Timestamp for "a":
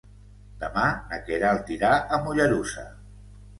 1.99-2.21